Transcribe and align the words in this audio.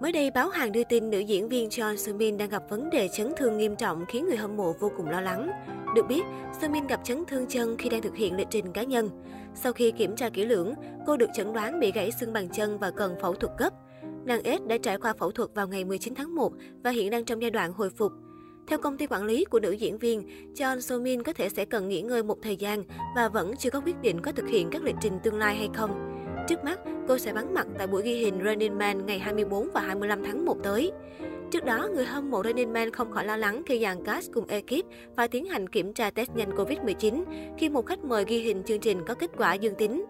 Mới 0.00 0.12
đây, 0.12 0.30
báo 0.30 0.48
hàng 0.48 0.72
đưa 0.72 0.84
tin 0.84 1.10
nữ 1.10 1.18
diễn 1.18 1.48
viên 1.48 1.68
John 1.68 1.96
Sumin 1.96 2.38
đang 2.38 2.48
gặp 2.48 2.62
vấn 2.68 2.90
đề 2.90 3.08
chấn 3.08 3.32
thương 3.36 3.58
nghiêm 3.58 3.76
trọng 3.76 4.04
khiến 4.08 4.26
người 4.26 4.36
hâm 4.36 4.56
mộ 4.56 4.72
vô 4.80 4.92
cùng 4.96 5.08
lo 5.08 5.20
lắng. 5.20 5.50
Được 5.94 6.06
biết, 6.08 6.22
Sumin 6.60 6.86
gặp 6.86 7.00
chấn 7.04 7.24
thương 7.24 7.46
chân 7.46 7.76
khi 7.78 7.88
đang 7.88 8.02
thực 8.02 8.16
hiện 8.16 8.36
lịch 8.36 8.46
trình 8.50 8.72
cá 8.72 8.82
nhân. 8.82 9.10
Sau 9.54 9.72
khi 9.72 9.90
kiểm 9.90 10.16
tra 10.16 10.28
kỹ 10.28 10.44
lưỡng, 10.44 10.74
cô 11.06 11.16
được 11.16 11.30
chẩn 11.34 11.52
đoán 11.52 11.80
bị 11.80 11.92
gãy 11.92 12.10
xương 12.20 12.32
bàn 12.32 12.48
chân 12.48 12.78
và 12.78 12.90
cần 12.90 13.14
phẫu 13.20 13.34
thuật 13.34 13.52
gấp. 13.58 13.72
Nàng 14.24 14.42
S 14.44 14.66
đã 14.66 14.78
trải 14.78 14.98
qua 14.98 15.14
phẫu 15.18 15.30
thuật 15.30 15.50
vào 15.54 15.68
ngày 15.68 15.84
19 15.84 16.14
tháng 16.14 16.34
1 16.34 16.52
và 16.84 16.90
hiện 16.90 17.10
đang 17.10 17.24
trong 17.24 17.42
giai 17.42 17.50
đoạn 17.50 17.72
hồi 17.72 17.90
phục. 17.90 18.12
Theo 18.66 18.78
công 18.78 18.96
ty 18.96 19.06
quản 19.06 19.24
lý 19.24 19.44
của 19.44 19.60
nữ 19.60 19.72
diễn 19.72 19.98
viên, 19.98 20.28
John 20.54 20.80
Somin 20.80 21.22
có 21.22 21.32
thể 21.32 21.48
sẽ 21.48 21.64
cần 21.64 21.88
nghỉ 21.88 22.02
ngơi 22.02 22.22
một 22.22 22.38
thời 22.42 22.56
gian 22.56 22.84
và 23.16 23.28
vẫn 23.28 23.56
chưa 23.56 23.70
có 23.70 23.80
quyết 23.80 24.00
định 24.02 24.22
có 24.22 24.32
thực 24.32 24.48
hiện 24.48 24.68
các 24.70 24.82
lịch 24.82 24.96
trình 25.00 25.18
tương 25.22 25.38
lai 25.38 25.56
hay 25.56 25.68
không. 25.74 26.15
Trước 26.48 26.64
mắt, 26.64 26.80
cô 27.08 27.18
sẽ 27.18 27.32
vắng 27.32 27.54
mặt 27.54 27.66
tại 27.78 27.86
buổi 27.86 28.02
ghi 28.02 28.14
hình 28.14 28.40
Running 28.44 28.78
Man 28.78 29.06
ngày 29.06 29.18
24 29.18 29.68
và 29.74 29.80
25 29.80 30.24
tháng 30.24 30.44
1 30.44 30.56
tới. 30.62 30.92
Trước 31.50 31.64
đó, 31.64 31.88
người 31.94 32.04
hâm 32.04 32.30
mộ 32.30 32.42
Running 32.44 32.72
Man 32.72 32.90
không 32.90 33.12
khỏi 33.12 33.24
lo 33.24 33.36
lắng 33.36 33.62
khi 33.66 33.80
dàn 33.82 34.04
cast 34.04 34.32
cùng 34.32 34.46
ekip 34.46 34.86
phải 35.16 35.28
tiến 35.28 35.44
hành 35.44 35.68
kiểm 35.68 35.92
tra 35.92 36.10
test 36.10 36.30
nhanh 36.34 36.50
Covid-19 36.50 37.24
khi 37.58 37.68
một 37.68 37.86
khách 37.86 38.04
mời 38.04 38.24
ghi 38.28 38.38
hình 38.38 38.62
chương 38.62 38.80
trình 38.80 39.04
có 39.06 39.14
kết 39.14 39.30
quả 39.36 39.54
dương 39.54 39.74
tính. 39.74 40.04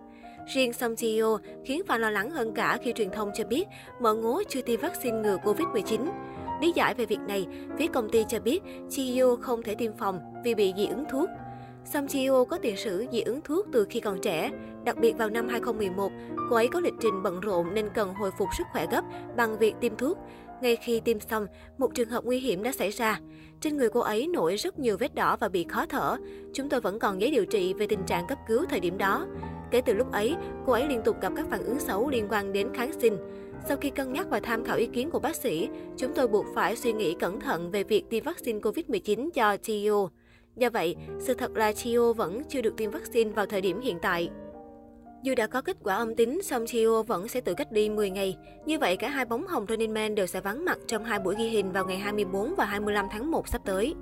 Riêng 0.55 0.73
Song 0.73 0.97
CEO 0.97 1.39
khiến 1.65 1.83
fan 1.89 1.99
lo 1.99 2.11
lắng 2.11 2.31
hơn 2.31 2.55
cả 2.55 2.79
khi 2.83 2.93
truyền 2.93 3.11
thông 3.11 3.31
cho 3.35 3.45
biết 3.45 3.65
mở 4.01 4.15
ngố 4.15 4.43
chưa 4.49 4.63
tiêm 4.63 4.81
vaccine 4.81 5.17
ngừa 5.17 5.37
Covid-19. 5.45 6.01
Lý 6.61 6.73
giải 6.75 6.95
về 6.95 7.07
việc 7.07 7.21
này, 7.29 7.47
phía 7.79 7.87
công 7.87 8.11
ty 8.11 8.25
cho 8.29 8.41
biết 8.41 8.63
CEO 8.97 9.37
không 9.37 9.63
thể 9.63 9.75
tiêm 9.75 9.93
phòng 9.97 10.21
vì 10.45 10.55
bị 10.55 10.73
dị 10.77 10.87
ứng 10.87 11.05
thuốc. 11.11 11.29
Song 11.93 12.09
Chio 12.09 12.45
có 12.45 12.59
tiền 12.59 12.77
sử 12.77 13.07
dị 13.13 13.21
ứng 13.21 13.41
thuốc 13.41 13.67
từ 13.73 13.87
khi 13.91 14.01
còn 14.01 14.21
trẻ. 14.21 14.51
Đặc 14.85 14.97
biệt 15.01 15.13
vào 15.19 15.31
năm 15.31 15.49
2011, 15.49 16.13
cô 16.51 16.57
ấy 16.57 16.69
có 16.69 16.81
lịch 16.81 16.95
trình 17.01 17.23
bận 17.23 17.41
rộn 17.41 17.75
nên 17.75 17.89
cần 17.95 18.15
hồi 18.15 18.31
phục 18.39 18.49
sức 18.59 18.67
khỏe 18.73 18.87
gấp 18.91 19.05
bằng 19.37 19.59
việc 19.59 19.75
tiêm 19.81 19.97
thuốc. 19.97 20.19
Ngay 20.63 20.77
khi 20.77 21.01
tiêm 21.01 21.21
xong, 21.21 21.47
một 21.79 21.95
trường 21.95 22.09
hợp 22.09 22.25
nguy 22.25 22.39
hiểm 22.39 22.63
đã 22.63 22.73
xảy 22.73 22.91
ra. 22.91 23.21
Trên 23.61 23.77
người 23.77 23.89
cô 23.89 24.01
ấy 24.01 24.27
nổi 24.29 24.57
rất 24.57 24.79
nhiều 24.79 24.97
vết 24.97 25.15
đỏ 25.15 25.37
và 25.41 25.49
bị 25.49 25.67
khó 25.69 25.87
thở. 25.87 26.17
Chúng 26.53 26.69
tôi 26.69 26.81
vẫn 26.81 26.99
còn 26.99 27.21
giấy 27.21 27.31
điều 27.31 27.47
trị 27.47 27.75
về 27.75 27.87
tình 27.87 28.03
trạng 28.07 28.27
cấp 28.27 28.39
cứu 28.49 28.65
thời 28.71 28.81
điểm 28.81 28.99
đó. 28.99 29.27
Kể 29.71 29.81
từ 29.81 29.95
lúc 29.95 30.13
ấy, 30.13 30.37
cô 30.67 30.73
ấy 30.73 30.89
liên 30.89 31.03
tục 31.05 31.17
gặp 31.21 31.33
các 31.37 31.47
phản 31.51 31.65
ứng 31.65 31.81
xấu 31.81 32.11
liên 32.11 32.27
quan 32.31 32.53
đến 32.53 32.69
kháng 32.75 32.93
sinh. 33.01 33.17
Sau 33.69 33.77
khi 33.77 33.91
cân 33.91 34.13
nhắc 34.13 34.27
và 34.31 34.41
tham 34.41 34.65
khảo 34.65 34.77
ý 34.77 34.87
kiến 34.87 35.11
của 35.11 35.19
bác 35.19 35.37
sĩ, 35.37 35.69
chúng 35.97 36.13
tôi 36.15 36.29
buộc 36.29 36.47
phải 36.55 36.77
suy 36.77 36.93
nghĩ 36.93 37.15
cẩn 37.15 37.41
thận 37.41 37.71
về 37.71 37.85
việc 37.85 38.05
tiêm 38.11 38.25
vaccine 38.25 38.61
COVID-19 38.61 39.31
cho 39.31 39.57
Chio. 39.57 40.09
Do 40.57 40.71
vậy, 40.71 40.97
sự 41.19 41.35
thật 41.35 41.57
là 41.57 41.73
Chio 41.73 42.13
vẫn 42.13 42.43
chưa 42.49 42.61
được 42.61 42.77
tiêm 42.77 42.91
vaccine 42.91 43.31
vào 43.31 43.47
thời 43.47 43.61
điểm 43.61 43.81
hiện 43.81 43.99
tại. 44.03 44.31
Dù 45.23 45.35
đã 45.35 45.47
có 45.47 45.63
kết 45.63 45.77
quả 45.83 45.95
âm 45.95 46.15
tính, 46.15 46.43
song 46.43 46.67
Chio 46.67 47.03
vẫn 47.03 47.29
sẽ 47.29 47.41
tự 47.41 47.55
cách 47.55 47.69
ly 47.71 47.91
10 47.91 48.11
ngày. 48.11 48.37
Như 48.67 48.79
vậy, 48.79 48.97
cả 48.97 49.09
hai 49.09 49.25
bóng 49.25 49.47
hồng 49.47 49.67
Running 49.69 49.95
Man 49.95 50.15
đều 50.15 50.27
sẽ 50.27 50.41
vắng 50.41 50.65
mặt 50.65 50.79
trong 50.87 51.05
hai 51.05 51.19
buổi 51.19 51.35
ghi 51.39 51.49
hình 51.49 51.73
vào 51.73 51.87
ngày 51.87 51.97
24 51.97 52.55
và 52.55 52.65
25 52.65 53.07
tháng 53.11 53.31
1 53.31 53.49
sắp 53.49 53.61
tới. 53.65 53.95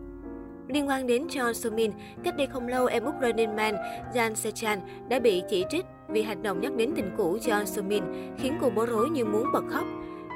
Liên 0.69 0.89
quan 0.89 1.07
đến 1.07 1.27
John 1.27 1.53
Sumin, 1.53 1.91
cách 2.25 2.37
đây 2.37 2.47
không 2.47 2.69
lâu, 2.69 2.87
em 2.87 3.05
út 3.05 3.15
Running 3.23 3.57
Man 3.57 3.75
Jan 4.15 4.35
Sechan 4.35 4.79
đã 5.09 5.19
bị 5.19 5.43
chỉ 5.51 5.65
trích 5.71 5.85
vì 6.09 6.23
hành 6.23 6.43
động 6.43 6.61
nhắc 6.61 6.75
đến 6.75 6.93
tình 6.97 7.11
cũ 7.17 7.39
John 7.41 7.65
Sumin, 7.65 8.05
khiến 8.39 8.59
cô 8.61 8.71
bối 8.71 8.87
rối 8.87 9.11
như 9.11 9.25
muốn 9.25 9.47
bật 9.53 9.65
khóc. 9.69 9.85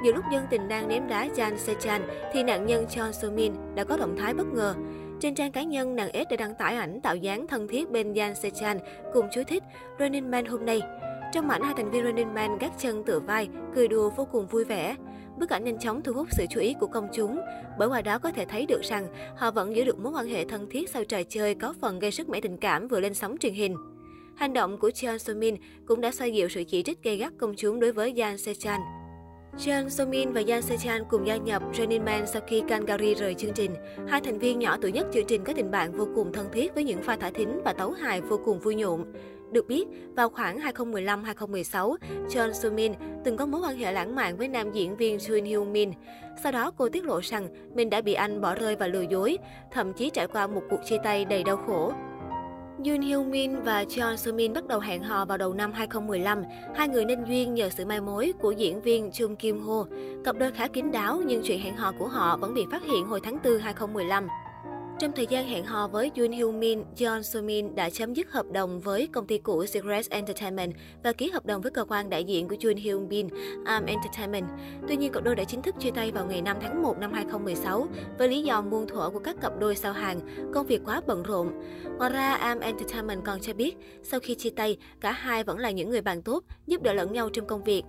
Nhiều 0.03 0.13
lúc 0.13 0.23
dân 0.33 0.45
tình 0.49 0.67
đang 0.67 0.87
ném 0.87 1.07
đá 1.07 1.27
Jan 1.35 1.57
Sechan, 1.57 2.01
thì 2.33 2.43
nạn 2.43 2.65
nhân 2.65 2.85
John 2.89 3.11
Sumin 3.11 3.53
đã 3.75 3.83
có 3.83 3.97
động 3.97 4.17
thái 4.17 4.33
bất 4.33 4.47
ngờ. 4.47 4.75
Trên 5.19 5.35
trang 5.35 5.51
cá 5.51 5.63
nhân, 5.63 5.95
nàng 5.95 6.09
S 6.13 6.29
đã 6.29 6.35
đăng 6.37 6.55
tải 6.55 6.75
ảnh 6.75 7.01
tạo 7.01 7.15
dáng 7.15 7.47
thân 7.47 7.67
thiết 7.67 7.89
bên 7.89 8.13
Jan 8.13 8.33
Sechan 8.33 8.79
cùng 9.13 9.25
chú 9.33 9.43
thích 9.47 9.63
Running 9.99 10.31
Man 10.31 10.45
hôm 10.45 10.65
nay. 10.65 10.81
Trong 11.33 11.49
ảnh, 11.49 11.61
hai 11.61 11.73
thành 11.77 11.91
viên 11.91 12.03
Running 12.03 12.33
Man 12.33 12.57
gác 12.57 12.71
chân 12.79 13.03
tựa 13.03 13.19
vai, 13.19 13.47
cười 13.75 13.87
đùa 13.87 14.09
vô 14.09 14.27
cùng 14.31 14.47
vui 14.47 14.65
vẻ. 14.65 14.95
Bức 15.37 15.49
ảnh 15.49 15.63
nhanh 15.63 15.79
chóng 15.79 16.01
thu 16.01 16.13
hút 16.13 16.27
sự 16.31 16.45
chú 16.49 16.59
ý 16.59 16.75
của 16.79 16.87
công 16.87 17.07
chúng, 17.13 17.39
bởi 17.77 17.87
qua 17.87 18.01
đó 18.01 18.19
có 18.19 18.31
thể 18.31 18.45
thấy 18.45 18.65
được 18.65 18.81
rằng 18.81 19.07
họ 19.37 19.51
vẫn 19.51 19.75
giữ 19.75 19.83
được 19.83 19.99
mối 19.99 20.13
quan 20.13 20.27
hệ 20.27 20.45
thân 20.45 20.69
thiết 20.69 20.89
sau 20.89 21.03
trò 21.03 21.23
chơi 21.29 21.55
có 21.55 21.73
phần 21.81 21.99
gây 21.99 22.11
sức 22.11 22.29
mẻ 22.29 22.41
tình 22.41 22.57
cảm 22.57 22.87
vừa 22.87 22.99
lên 22.99 23.13
sóng 23.13 23.37
truyền 23.37 23.53
hình. 23.53 23.75
Hành 24.35 24.53
động 24.53 24.77
của 24.77 24.89
Jeon 24.89 25.17
So-min 25.17 25.55
cũng 25.87 26.01
đã 26.01 26.11
xoa 26.11 26.27
dịu 26.27 26.49
sự 26.49 26.63
chỉ 26.63 26.83
trích 26.83 27.03
gay 27.03 27.17
gắt 27.17 27.33
công 27.37 27.53
chúng 27.57 27.79
đối 27.79 27.91
với 27.91 28.13
Jan 28.13 28.37
Sechan. 28.37 28.79
Jeon 29.59 29.89
So-min 29.89 30.33
và 30.33 30.41
Jan 30.41 30.61
Sechan 30.61 31.03
cùng 31.09 31.27
gia 31.27 31.37
nhập 31.37 31.63
Running 31.73 32.05
Man 32.05 32.27
sau 32.27 32.41
khi 32.47 32.63
Kangari 32.67 33.15
rời 33.15 33.33
chương 33.33 33.53
trình. 33.53 33.75
Hai 34.07 34.21
thành 34.21 34.39
viên 34.39 34.59
nhỏ 34.59 34.77
tuổi 34.81 34.91
nhất 34.91 35.07
chương 35.13 35.25
trình 35.25 35.43
có 35.43 35.53
tình 35.53 35.71
bạn 35.71 35.91
vô 35.91 36.07
cùng 36.15 36.33
thân 36.33 36.47
thiết 36.51 36.75
với 36.75 36.83
những 36.83 37.03
pha 37.03 37.15
thả 37.15 37.29
thính 37.29 37.61
và 37.65 37.73
tấu 37.73 37.91
hài 37.91 38.21
vô 38.21 38.39
cùng 38.45 38.59
vui 38.59 38.75
nhộn. 38.75 39.05
Được 39.51 39.67
biết, 39.67 39.87
vào 40.15 40.29
khoảng 40.29 40.59
2015-2016, 40.59 41.95
Jeon 42.27 42.51
So-min 42.51 42.93
từng 43.23 43.37
có 43.37 43.45
mối 43.45 43.61
quan 43.61 43.77
hệ 43.77 43.91
lãng 43.91 44.15
mạn 44.15 44.37
với 44.37 44.47
nam 44.47 44.71
diễn 44.71 44.95
viên 44.95 45.17
Jun 45.17 45.45
Hyun 45.45 45.73
Min. 45.73 45.91
Sau 46.43 46.51
đó, 46.51 46.71
cô 46.77 46.89
tiết 46.89 47.05
lộ 47.05 47.19
rằng 47.19 47.47
mình 47.75 47.89
đã 47.89 48.01
bị 48.01 48.13
anh 48.13 48.41
bỏ 48.41 48.55
rơi 48.55 48.75
và 48.75 48.87
lừa 48.87 49.05
dối, 49.09 49.37
thậm 49.71 49.93
chí 49.93 50.09
trải 50.09 50.27
qua 50.27 50.47
một 50.47 50.61
cuộc 50.69 50.79
chia 50.85 50.97
tay 51.03 51.25
đầy 51.25 51.43
đau 51.43 51.57
khổ. 51.57 51.93
Yoon 52.85 53.01
Hyun-min 53.01 53.63
và 53.63 53.83
Jeon 53.83 54.15
So 54.15 54.31
Min 54.31 54.53
bắt 54.53 54.67
đầu 54.67 54.79
hẹn 54.79 55.03
hò 55.03 55.25
vào 55.25 55.37
đầu 55.37 55.53
năm 55.53 55.73
2015. 55.73 56.43
Hai 56.75 56.87
người 56.87 57.05
nên 57.05 57.23
duyên 57.23 57.53
nhờ 57.53 57.69
sự 57.69 57.85
mai 57.85 58.01
mối 58.01 58.33
của 58.39 58.51
diễn 58.51 58.81
viên 58.81 59.11
Chung 59.11 59.35
Kim 59.35 59.59
Ho. 59.59 59.85
Cặp 60.25 60.35
đôi 60.37 60.51
khá 60.51 60.67
kín 60.67 60.91
đáo, 60.91 61.21
nhưng 61.25 61.41
chuyện 61.43 61.59
hẹn 61.59 61.75
hò 61.75 61.91
của 61.99 62.07
họ 62.07 62.37
vẫn 62.37 62.53
bị 62.53 62.65
phát 62.71 62.83
hiện 62.83 63.05
hồi 63.05 63.19
tháng 63.23 63.37
4 63.43 63.57
2015. 63.59 64.27
Trong 64.99 65.11
thời 65.11 65.27
gian 65.27 65.47
hẹn 65.47 65.65
hò 65.65 65.87
với 65.87 66.11
Yoon 66.17 66.31
Hyun 66.31 66.59
Min, 66.59 66.83
Jeon 66.95 67.21
So 67.21 67.41
Min 67.41 67.75
đã 67.75 67.89
chấm 67.89 68.13
dứt 68.13 68.31
hợp 68.31 68.45
đồng 68.51 68.79
với 68.79 69.07
công 69.07 69.27
ty 69.27 69.37
cũ 69.37 69.65
Secret 69.65 70.09
Entertainment 70.09 70.73
và 71.03 71.11
ký 71.11 71.29
hợp 71.29 71.45
đồng 71.45 71.61
với 71.61 71.71
cơ 71.71 71.85
quan 71.85 72.09
đại 72.09 72.23
diện 72.23 72.47
của 72.47 72.55
Yoon 72.63 72.75
Hyun 72.75 73.09
Min, 73.09 73.27
Arm 73.65 73.85
Entertainment. 73.85 74.45
Tuy 74.87 74.97
nhiên, 74.97 75.11
cặp 75.11 75.23
đôi 75.23 75.35
đã 75.35 75.43
chính 75.43 75.61
thức 75.61 75.75
chia 75.79 75.91
tay 75.91 76.11
vào 76.11 76.25
ngày 76.25 76.41
5 76.41 76.57
tháng 76.61 76.81
1 76.83 76.97
năm 76.97 77.13
2016 77.13 77.87
với 78.17 78.27
lý 78.27 78.41
do 78.41 78.61
muôn 78.61 78.87
thuở 78.87 79.09
của 79.09 79.19
các 79.19 79.35
cặp 79.41 79.59
đôi 79.59 79.75
sao 79.75 79.93
hàng, 79.93 80.19
công 80.53 80.67
việc 80.67 80.81
quá 80.85 81.01
bận 81.07 81.23
rộn. 81.23 81.51
Ngoài 81.97 82.11
ra, 82.11 82.33
Arm 82.33 82.59
Entertainment 82.59 83.25
còn 83.25 83.39
cho 83.39 83.53
biết, 83.53 83.77
sau 84.03 84.19
khi 84.19 84.35
chia 84.35 84.49
tay, 84.49 84.77
cả 85.01 85.11
hai 85.11 85.43
vẫn 85.43 85.59
là 85.59 85.71
những 85.71 85.89
người 85.89 86.01
bạn 86.01 86.21
tốt, 86.21 86.43
giúp 86.67 86.81
đỡ 86.81 86.93
lẫn 86.93 87.13
nhau 87.13 87.29
trong 87.29 87.47
công 87.47 87.63
việc. 87.63 87.83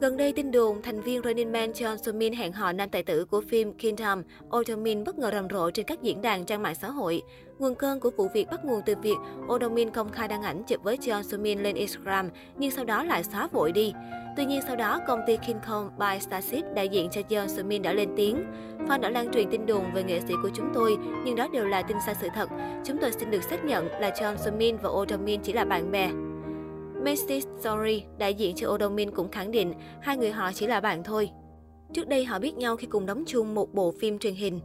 Gần 0.00 0.16
đây, 0.16 0.32
tin 0.32 0.50
đồn 0.50 0.82
thành 0.82 1.00
viên 1.00 1.22
Running 1.22 1.52
Man 1.52 1.72
Jeon 1.72 1.96
So 1.96 2.12
Min 2.12 2.32
hẹn 2.32 2.52
hò 2.52 2.72
nam 2.72 2.88
tài 2.88 3.02
tử 3.02 3.24
của 3.24 3.40
phim 3.40 3.72
Kingdom, 3.72 4.22
Oh 4.56 4.78
Min 4.78 5.04
bất 5.04 5.18
ngờ 5.18 5.30
rầm 5.32 5.48
rộ 5.50 5.70
trên 5.70 5.86
các 5.86 6.02
diễn 6.02 6.22
đàn 6.22 6.44
trang 6.44 6.62
mạng 6.62 6.74
xã 6.74 6.90
hội. 6.90 7.22
Nguồn 7.58 7.74
cơn 7.74 8.00
của 8.00 8.10
vụ 8.10 8.28
việc 8.34 8.46
bắt 8.50 8.64
nguồn 8.64 8.80
từ 8.86 8.94
việc 9.02 9.16
Oh 9.54 9.72
Min 9.72 9.90
công 9.90 10.12
khai 10.12 10.28
đăng 10.28 10.42
ảnh 10.42 10.62
chụp 10.66 10.82
với 10.82 10.96
Jeon 10.96 11.22
So 11.22 11.38
Min 11.38 11.62
lên 11.62 11.74
Instagram, 11.74 12.28
nhưng 12.58 12.70
sau 12.70 12.84
đó 12.84 13.04
lại 13.04 13.24
xóa 13.24 13.46
vội 13.52 13.72
đi. 13.72 13.92
Tuy 14.36 14.44
nhiên 14.44 14.60
sau 14.66 14.76
đó, 14.76 15.00
công 15.06 15.20
ty 15.26 15.36
King 15.46 15.60
Kong 15.68 15.90
by 15.98 16.20
Starship 16.20 16.64
đại 16.74 16.88
diện 16.88 17.08
cho 17.10 17.20
Jeon 17.28 17.46
So 17.46 17.62
Min 17.62 17.82
đã 17.82 17.92
lên 17.92 18.08
tiếng. 18.16 18.44
Fan 18.88 19.00
đã 19.00 19.10
lan 19.10 19.32
truyền 19.32 19.50
tin 19.50 19.66
đồn 19.66 19.84
về 19.94 20.02
nghệ 20.02 20.20
sĩ 20.20 20.34
của 20.42 20.50
chúng 20.54 20.70
tôi, 20.74 20.96
nhưng 21.24 21.36
đó 21.36 21.48
đều 21.52 21.66
là 21.66 21.82
tin 21.82 21.96
sai 22.06 22.14
sự 22.20 22.28
thật. 22.34 22.48
Chúng 22.84 22.98
tôi 23.00 23.12
xin 23.12 23.30
được 23.30 23.42
xác 23.42 23.64
nhận 23.64 23.88
là 24.00 24.10
Jeon 24.10 24.36
So 24.36 24.50
Min 24.50 24.76
và 24.76 24.88
Oh 24.88 25.20
Min 25.20 25.40
chỉ 25.40 25.52
là 25.52 25.64
bạn 25.64 25.90
bè. 25.90 26.10
Messi 27.02 27.40
Story, 27.60 28.04
đại 28.18 28.34
diện 28.34 28.54
cho 28.54 28.68
Odomin 28.68 29.10
cũng 29.10 29.30
khẳng 29.30 29.50
định 29.50 29.72
hai 30.00 30.16
người 30.16 30.30
họ 30.30 30.52
chỉ 30.52 30.66
là 30.66 30.80
bạn 30.80 31.04
thôi. 31.04 31.30
Trước 31.92 32.08
đây 32.08 32.24
họ 32.24 32.38
biết 32.38 32.56
nhau 32.56 32.76
khi 32.76 32.86
cùng 32.86 33.06
đóng 33.06 33.24
chung 33.26 33.54
một 33.54 33.74
bộ 33.74 33.94
phim 34.00 34.18
truyền 34.18 34.34
hình. 34.34 34.60